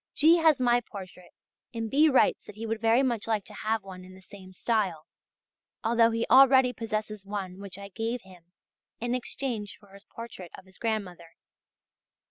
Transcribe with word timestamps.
G. 0.15 0.37
has 0.37 0.59
my 0.59 0.81
portrait 0.81 1.29
and 1.75 1.87
B. 1.87 2.09
writes 2.09 2.43
that 2.47 2.55
he 2.55 2.65
would 2.65 2.81
very 2.81 3.03
much 3.03 3.27
like 3.27 3.45
to 3.45 3.53
have 3.53 3.83
one 3.83 4.03
in 4.03 4.15
the 4.15 4.21
same 4.23 4.51
style, 4.51 5.05
although 5.83 6.09
he 6.09 6.25
already 6.27 6.73
possesses 6.73 7.23
one 7.23 7.59
which 7.59 7.77
I 7.77 7.89
gave 7.89 8.21
him 8.23 8.51
in 8.99 9.13
exchange 9.13 9.77
for 9.79 9.93
his 9.93 10.05
portrait 10.05 10.49
of 10.57 10.65
his 10.65 10.79
grandmother. 10.79 11.35